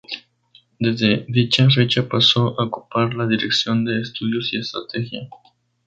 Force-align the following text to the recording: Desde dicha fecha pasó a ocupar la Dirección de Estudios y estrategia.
Desde 0.79 1.27
dicha 1.29 1.69
fecha 1.69 2.07
pasó 2.09 2.59
a 2.59 2.65
ocupar 2.65 3.13
la 3.13 3.27
Dirección 3.27 3.85
de 3.85 4.01
Estudios 4.01 4.51
y 4.51 4.57
estrategia. 4.57 5.29